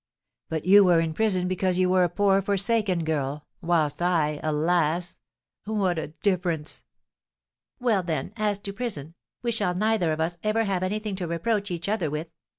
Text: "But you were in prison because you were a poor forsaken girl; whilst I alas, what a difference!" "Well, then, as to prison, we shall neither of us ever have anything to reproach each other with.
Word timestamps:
"But 0.49 0.65
you 0.65 0.83
were 0.83 0.99
in 0.99 1.13
prison 1.13 1.47
because 1.47 1.77
you 1.77 1.87
were 1.87 2.03
a 2.03 2.09
poor 2.09 2.41
forsaken 2.41 3.03
girl; 3.03 3.45
whilst 3.61 4.01
I 4.01 4.39
alas, 4.41 5.19
what 5.65 5.99
a 5.99 6.07
difference!" 6.07 6.83
"Well, 7.79 8.01
then, 8.01 8.33
as 8.35 8.57
to 8.61 8.73
prison, 8.73 9.13
we 9.43 9.51
shall 9.51 9.75
neither 9.75 10.11
of 10.11 10.19
us 10.19 10.39
ever 10.41 10.63
have 10.63 10.81
anything 10.81 11.15
to 11.17 11.27
reproach 11.27 11.69
each 11.69 11.87
other 11.87 12.09
with. 12.09 12.29